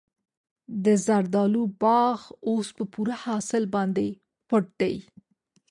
د 0.83 0.85
زردالو 1.05 1.63
باغ 1.83 2.19
اوس 2.49 2.67
په 2.77 2.83
پوره 2.93 3.15
حاصل 3.25 3.63
باندې 3.75 4.07
پټ 4.49 4.65
دی. 4.81 4.95